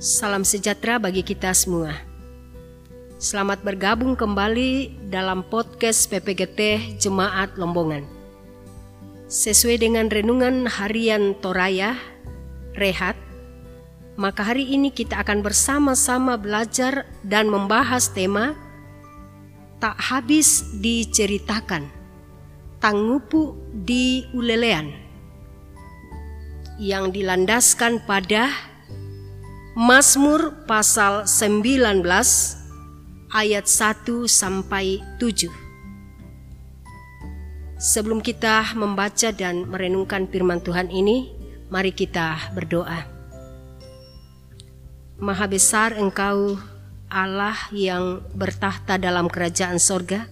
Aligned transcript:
Salam 0.00 0.48
sejahtera 0.48 0.96
bagi 0.96 1.20
kita 1.20 1.52
semua. 1.52 1.92
Selamat 3.20 3.60
bergabung 3.60 4.16
kembali 4.16 4.96
dalam 5.12 5.44
podcast 5.44 6.08
PPGT 6.08 6.96
Jemaat 6.96 7.60
Lombongan. 7.60 8.08
Sesuai 9.28 9.76
dengan 9.76 10.08
renungan 10.08 10.64
harian 10.64 11.36
Toraya, 11.44 12.00
Rehat, 12.80 13.12
maka 14.16 14.40
hari 14.40 14.72
ini 14.72 14.88
kita 14.88 15.20
akan 15.20 15.44
bersama-sama 15.44 16.40
belajar 16.40 17.04
dan 17.20 17.52
membahas 17.52 18.08
tema 18.08 18.56
Tak 19.84 20.00
habis 20.00 20.64
diceritakan, 20.80 21.92
Tangupu 22.80 23.52
di 23.68 24.24
Ulelean 24.32 24.96
yang 26.80 27.12
dilandaskan 27.12 28.00
pada 28.08 28.69
Mazmur 29.78 30.66
pasal 30.66 31.30
19 31.30 32.02
ayat 33.30 33.66
1 33.70 34.26
sampai 34.26 34.98
7. 35.22 35.46
Sebelum 37.78 38.18
kita 38.18 38.74
membaca 38.74 39.30
dan 39.30 39.70
merenungkan 39.70 40.26
firman 40.26 40.58
Tuhan 40.58 40.90
ini, 40.90 41.30
mari 41.70 41.94
kita 41.94 42.50
berdoa. 42.50 43.06
Maha 45.22 45.46
besar 45.46 45.94
Engkau 45.94 46.58
Allah 47.06 47.54
yang 47.70 48.26
bertahta 48.34 48.98
dalam 48.98 49.30
kerajaan 49.30 49.78
sorga, 49.78 50.26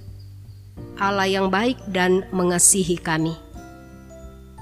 Allah 0.98 1.30
yang 1.30 1.46
baik 1.46 1.78
dan 1.86 2.26
mengasihi 2.34 2.98
kami. 2.98 3.38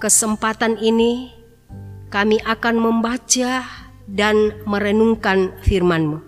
Kesempatan 0.04 0.76
ini 0.76 1.32
kami 2.12 2.44
akan 2.44 2.76
membaca 2.76 3.85
dan 4.06 4.54
merenungkan 4.64 5.54
firman-Mu. 5.66 6.22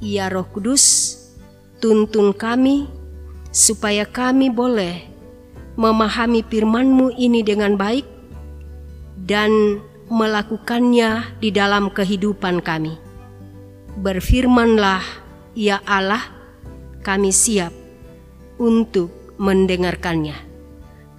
Ya 0.00 0.32
Roh 0.32 0.48
Kudus, 0.48 1.16
tuntun 1.80 2.32
kami 2.32 2.88
supaya 3.52 4.08
kami 4.08 4.48
boleh 4.48 5.04
memahami 5.76 6.40
firman-Mu 6.44 7.16
ini 7.20 7.44
dengan 7.44 7.76
baik 7.76 8.04
dan 9.28 9.80
melakukannya 10.10 11.38
di 11.38 11.52
dalam 11.52 11.92
kehidupan 11.92 12.64
kami. 12.64 12.96
Berfirmanlah, 14.00 15.04
ya 15.52 15.84
Allah, 15.84 16.24
kami 17.04 17.30
siap 17.30 17.70
untuk 18.56 19.12
mendengarkannya. 19.36 20.36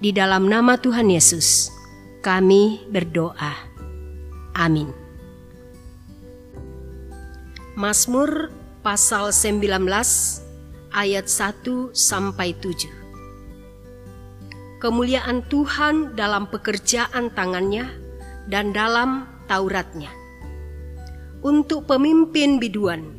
Di 0.02 0.10
dalam 0.10 0.50
nama 0.50 0.82
Tuhan 0.82 1.14
Yesus, 1.14 1.70
kami 2.26 2.82
berdoa. 2.90 3.54
Amin. 4.58 5.11
Mazmur 7.82 8.54
pasal 8.86 9.34
19 9.34 9.90
ayat 10.94 11.26
1 11.26 11.90
sampai 11.98 12.54
7. 12.54 12.86
Kemuliaan 14.78 15.42
Tuhan 15.50 16.14
dalam 16.14 16.46
pekerjaan 16.46 17.34
tangannya 17.34 17.90
dan 18.46 18.70
dalam 18.70 19.26
Tauratnya. 19.50 20.14
Untuk 21.42 21.90
pemimpin 21.90 22.62
biduan, 22.62 23.18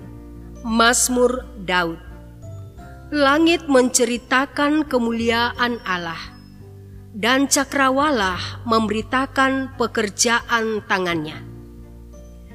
Mazmur 0.62 1.42
Daud. 1.66 1.98
Langit 3.10 3.66
menceritakan 3.66 4.86
kemuliaan 4.86 5.82
Allah 5.82 6.38
dan 7.18 7.50
cakrawala 7.50 8.62
memberitakan 8.62 9.74
pekerjaan 9.74 10.86
tangannya 10.86 11.51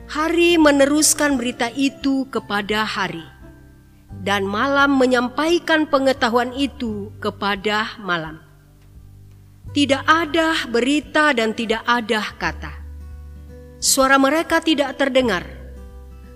Hari 0.08 0.56
meneruskan 0.56 1.36
berita 1.36 1.68
itu 1.68 2.24
kepada 2.32 2.88
hari, 2.88 3.28
dan 4.24 4.48
malam 4.48 4.96
menyampaikan 4.96 5.84
pengetahuan 5.84 6.56
itu 6.56 7.12
kepada 7.20 8.00
malam. 8.00 8.40
Tidak 9.76 10.08
ada 10.08 10.64
berita 10.72 11.36
dan 11.36 11.52
tidak 11.52 11.84
ada 11.84 12.24
kata. 12.40 12.72
Suara 13.84 14.16
mereka 14.16 14.64
tidak 14.64 14.96
terdengar, 14.96 15.44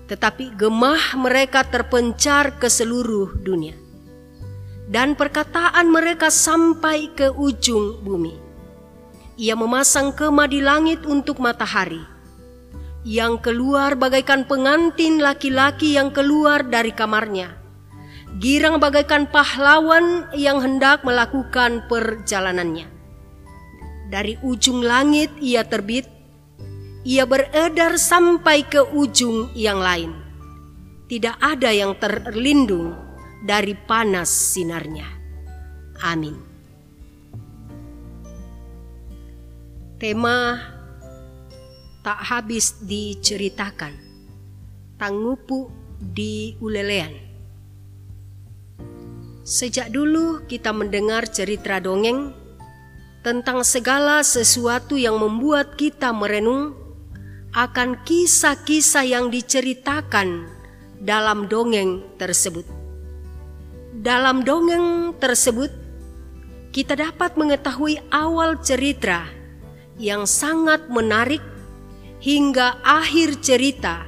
tetapi 0.04 0.52
gemah 0.52 1.16
mereka 1.16 1.64
terpencar 1.64 2.60
ke 2.60 2.68
seluruh 2.68 3.40
dunia. 3.40 3.72
Dan 4.84 5.16
perkataan 5.16 5.88
mereka 5.88 6.28
sampai 6.28 7.08
ke 7.16 7.32
ujung 7.32 8.04
bumi. 8.04 8.36
Ia 9.40 9.56
memasang 9.56 10.12
kemah 10.12 10.44
di 10.44 10.60
langit 10.60 11.08
untuk 11.08 11.40
matahari 11.40 12.12
yang 13.02 13.42
keluar 13.42 13.98
bagaikan 13.98 14.46
pengantin 14.46 15.18
laki-laki 15.18 15.98
yang 15.98 16.14
keluar 16.14 16.62
dari 16.62 16.94
kamarnya. 16.94 17.58
Girang 18.38 18.80
bagaikan 18.80 19.28
pahlawan 19.28 20.30
yang 20.32 20.62
hendak 20.62 21.04
melakukan 21.04 21.84
perjalanannya. 21.90 22.88
Dari 24.08 24.40
ujung 24.40 24.80
langit 24.80 25.28
ia 25.42 25.66
terbit, 25.66 26.08
ia 27.02 27.26
beredar 27.26 27.98
sampai 27.98 28.64
ke 28.64 28.80
ujung 28.94 29.50
yang 29.52 29.82
lain. 29.82 30.14
Tidak 31.10 31.36
ada 31.42 31.68
yang 31.74 31.98
terlindung 31.98 32.96
dari 33.44 33.74
panas 33.76 34.30
sinarnya. 34.30 35.10
Amin. 36.00 36.38
Tema 40.00 40.58
tak 42.02 42.18
habis 42.18 42.82
diceritakan. 42.82 43.94
Tangupu 44.98 45.70
di 45.98 46.58
Ulelean. 46.58 47.14
Sejak 49.42 49.90
dulu 49.90 50.46
kita 50.46 50.70
mendengar 50.70 51.26
cerita 51.26 51.82
dongeng 51.82 52.34
tentang 53.22 53.62
segala 53.62 54.22
sesuatu 54.22 54.98
yang 54.98 55.18
membuat 55.18 55.78
kita 55.78 56.10
merenung 56.14 56.74
akan 57.54 58.02
kisah-kisah 58.06 59.06
yang 59.06 59.30
diceritakan 59.30 60.46
dalam 60.98 61.50
dongeng 61.50 62.02
tersebut. 62.18 62.66
Dalam 64.02 64.42
dongeng 64.42 65.14
tersebut, 65.18 65.70
kita 66.74 66.98
dapat 66.98 67.38
mengetahui 67.38 67.98
awal 68.10 68.58
cerita 68.62 69.26
yang 70.00 70.24
sangat 70.24 70.88
menarik 70.88 71.51
hingga 72.22 72.78
akhir 72.86 73.42
cerita 73.42 74.06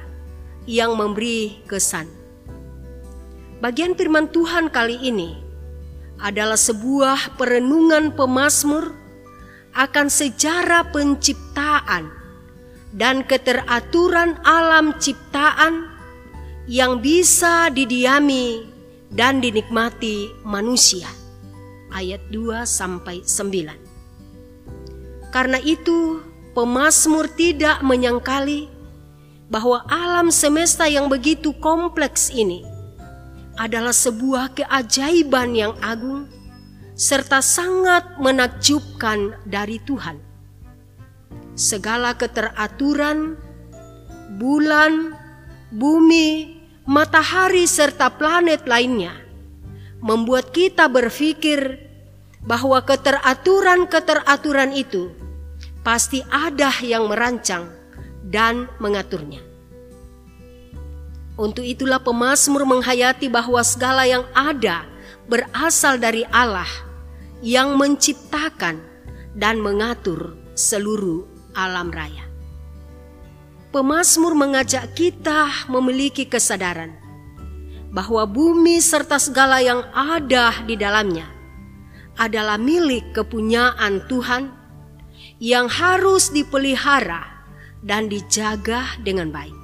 yang 0.63 0.95
memberi 0.95 1.59
kesan. 1.67 2.07
Bagian 3.59 3.91
firman 3.99 4.31
Tuhan 4.31 4.71
kali 4.71 5.03
ini 5.03 5.35
adalah 6.23 6.55
sebuah 6.55 7.35
perenungan 7.35 8.15
pemazmur 8.15 8.95
akan 9.75 10.07
sejarah 10.07 10.95
penciptaan 10.95 12.07
dan 12.95 13.27
keteraturan 13.27 14.39
alam 14.47 14.95
ciptaan 14.95 15.91
yang 16.71 17.03
bisa 17.03 17.67
didiami 17.67 18.63
dan 19.11 19.43
dinikmati 19.43 20.31
manusia. 20.47 21.11
Ayat 21.91 22.23
2 22.31 22.63
sampai 22.63 23.27
9. 23.27 25.35
Karena 25.35 25.59
itu 25.59 26.23
Pemazmur 26.55 27.27
tidak 27.35 27.83
menyangkali 27.83 28.71
bahwa 29.51 29.83
alam 29.91 30.31
semesta 30.31 30.87
yang 30.87 31.11
begitu 31.11 31.51
kompleks 31.59 32.31
ini 32.31 32.63
adalah 33.59 33.91
sebuah 33.91 34.55
keajaiban 34.55 35.51
yang 35.51 35.75
agung 35.83 36.31
serta 36.95 37.43
sangat 37.43 38.07
menakjubkan 38.23 39.35
dari 39.43 39.83
Tuhan. 39.83 40.15
Segala 41.59 42.15
keteraturan, 42.15 43.35
bulan, 44.39 45.11
bumi, 45.75 46.55
matahari, 46.87 47.67
serta 47.67 48.07
planet 48.15 48.63
lainnya 48.63 49.11
membuat 49.99 50.55
kita 50.55 50.87
berpikir 50.87 51.83
bahwa 52.47 52.79
keteraturan-keteraturan 52.79 54.71
itu 54.71 55.24
pasti 55.85 56.25
ada 56.33 56.73
yang 56.81 57.05
merancang 57.05 57.69
dan 58.25 58.65
mengaturnya. 58.81 59.39
Untuk 61.37 61.61
itulah 61.61 62.01
pemazmur 62.01 62.65
menghayati 62.65 63.29
bahwa 63.29 63.61
segala 63.61 64.09
yang 64.09 64.25
ada 64.33 64.89
berasal 65.29 66.01
dari 66.01 66.25
Allah 66.33 66.67
yang 67.45 67.77
menciptakan 67.77 68.81
dan 69.37 69.61
mengatur 69.61 70.33
seluruh 70.57 71.27
alam 71.53 71.93
raya. 71.93 72.25
Pemazmur 73.69 74.33
mengajak 74.33 74.95
kita 74.95 75.67
memiliki 75.67 76.23
kesadaran 76.23 76.95
bahwa 77.91 78.23
bumi 78.23 78.79
serta 78.79 79.19
segala 79.19 79.59
yang 79.59 79.83
ada 79.91 80.63
di 80.63 80.79
dalamnya 80.79 81.27
adalah 82.15 82.55
milik 82.55 83.11
kepunyaan 83.11 84.07
Tuhan 84.07 84.64
yang 85.39 85.67
harus 85.67 86.31
dipelihara 86.31 87.45
dan 87.83 88.07
dijaga 88.07 88.95
dengan 89.03 89.29
baik. 89.29 89.55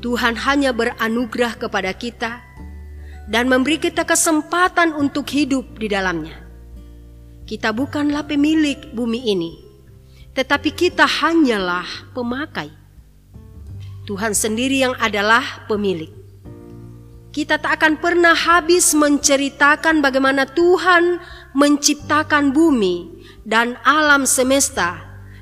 Tuhan 0.00 0.32
hanya 0.48 0.72
beranugerah 0.72 1.60
kepada 1.60 1.92
kita 1.92 2.40
dan 3.28 3.46
memberi 3.46 3.76
kita 3.76 4.08
kesempatan 4.08 4.96
untuk 4.96 5.28
hidup 5.28 5.76
di 5.76 5.92
dalamnya. 5.92 6.34
Kita 7.44 7.74
bukanlah 7.74 8.24
pemilik 8.24 8.78
bumi 8.96 9.20
ini, 9.28 9.52
tetapi 10.32 10.72
kita 10.72 11.04
hanyalah 11.04 11.86
pemakai. 12.16 12.72
Tuhan 14.08 14.32
sendiri 14.32 14.82
yang 14.82 14.96
adalah 14.96 15.68
pemilik. 15.68 16.10
Kita 17.30 17.62
tak 17.62 17.78
akan 17.78 18.02
pernah 18.02 18.34
habis 18.34 18.90
menceritakan 18.90 20.02
bagaimana 20.02 20.50
Tuhan 20.50 21.22
menciptakan 21.54 22.50
bumi 22.50 23.19
dan 23.44 23.76
alam 23.82 24.28
semesta 24.28 25.00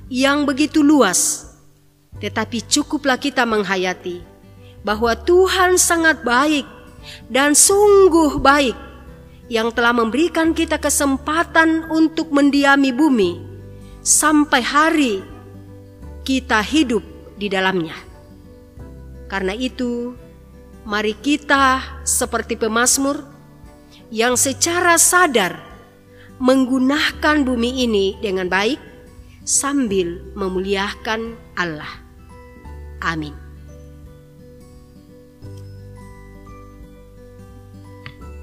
yang 0.09 0.49
begitu 0.49 0.81
luas. 0.81 1.53
Tetapi 2.19 2.67
cukuplah 2.67 3.21
kita 3.21 3.47
menghayati 3.47 4.25
bahwa 4.83 5.15
Tuhan 5.15 5.79
sangat 5.79 6.27
baik 6.27 6.67
dan 7.31 7.55
sungguh 7.55 8.43
baik 8.43 8.75
yang 9.49 9.73
telah 9.73 9.97
memberikan 9.97 10.53
kita 10.53 10.77
kesempatan 10.77 11.89
untuk 11.89 12.35
mendiami 12.35 12.93
bumi 12.93 13.41
sampai 14.05 14.61
hari 14.61 15.15
kita 16.25 16.61
hidup 16.61 17.01
di 17.41 17.49
dalamnya. 17.49 17.97
Karena 19.29 19.53
itu, 19.53 20.17
mari 20.89 21.13
kita 21.17 22.01
seperti 22.05 22.57
pemazmur 22.57 23.21
yang 24.09 24.37
secara 24.41 24.97
sadar 24.97 25.68
menggunakan 26.39 27.43
bumi 27.43 27.83
ini 27.87 28.15
dengan 28.23 28.47
baik 28.47 28.79
sambil 29.43 30.23
memuliakan 30.39 31.35
Allah. 31.59 31.91
Amin. 33.03 33.35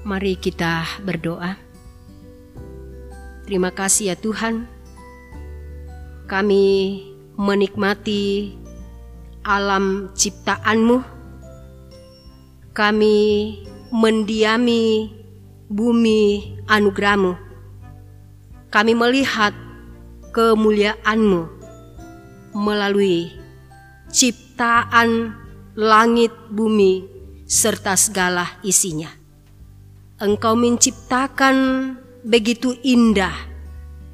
Mari 0.06 0.38
kita 0.38 0.86
berdoa. 1.02 1.58
Terima 3.46 3.74
kasih 3.74 4.14
ya 4.14 4.16
Tuhan. 4.18 4.70
Kami 6.26 6.66
menikmati 7.38 8.54
alam 9.46 10.10
ciptaan-Mu. 10.14 11.02
Kami 12.74 13.18
mendiami 13.94 15.10
bumi 15.70 16.22
anugerah-Mu. 16.66 17.45
Kami 18.68 18.92
melihat 18.92 19.54
kemuliaan-Mu 20.34 21.42
melalui 22.56 23.32
ciptaan 24.12 25.32
langit 25.76 26.32
bumi 26.50 27.04
serta 27.46 27.94
segala 27.94 28.58
isinya. 28.64 29.08
Engkau 30.16 30.56
menciptakan 30.56 31.56
begitu 32.24 32.74
indah 32.82 33.36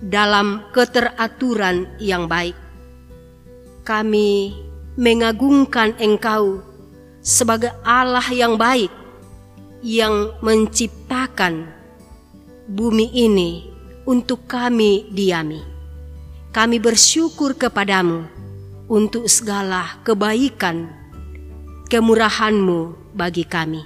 dalam 0.02 0.66
keteraturan 0.74 1.86
yang 2.02 2.26
baik. 2.26 2.58
Kami 3.86 4.52
mengagungkan 4.98 5.94
Engkau 6.02 6.60
sebagai 7.22 7.70
Allah 7.86 8.26
yang 8.34 8.58
baik 8.58 8.90
yang 9.82 10.34
menciptakan 10.42 11.70
bumi 12.66 13.10
ini 13.14 13.71
untuk 14.06 14.46
kami 14.50 15.10
diami. 15.10 15.62
Kami 16.52 16.76
bersyukur 16.76 17.56
kepadamu 17.56 18.28
untuk 18.92 19.24
segala 19.24 20.02
kebaikan, 20.04 20.90
kemurahanmu 21.88 23.12
bagi 23.16 23.48
kami. 23.48 23.80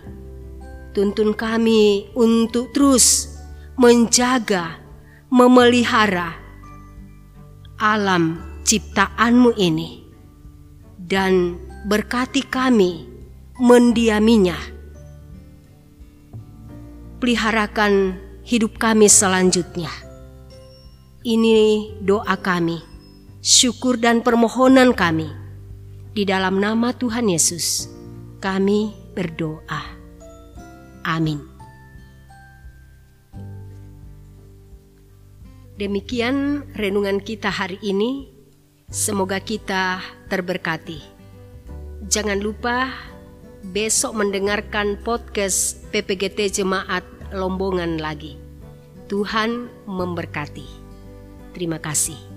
Tuntun 0.90 1.36
kami 1.36 2.10
untuk 2.16 2.72
terus 2.72 3.36
menjaga, 3.76 4.80
memelihara 5.28 6.34
alam 7.76 8.40
ciptaanmu 8.64 9.54
ini. 9.60 10.02
Dan 10.96 11.54
berkati 11.86 12.42
kami 12.42 13.06
mendiaminya. 13.62 14.58
Peliharakan 17.22 18.18
hidup 18.42 18.74
kami 18.78 19.06
selanjutnya. 19.06 20.05
Ini 21.26 21.90
doa 22.06 22.38
kami, 22.38 22.78
syukur 23.42 23.98
dan 23.98 24.22
permohonan 24.22 24.94
kami. 24.94 25.26
Di 26.14 26.22
dalam 26.22 26.62
nama 26.62 26.94
Tuhan 26.94 27.26
Yesus, 27.26 27.90
kami 28.38 28.94
berdoa. 29.10 29.82
Amin. 31.02 31.42
Demikian 35.74 36.62
renungan 36.78 37.18
kita 37.18 37.50
hari 37.50 37.82
ini. 37.82 38.30
Semoga 38.86 39.42
kita 39.42 39.98
terberkati. 40.30 41.02
Jangan 42.06 42.38
lupa 42.38 42.94
besok 43.74 44.14
mendengarkan 44.14 45.02
podcast 45.02 45.82
PPGT 45.90 46.62
Jemaat 46.62 47.02
Lombongan 47.34 47.98
lagi. 47.98 48.38
Tuhan 49.10 49.66
memberkati. 49.90 50.85
Terima 51.56 51.80
kasih. 51.80 52.35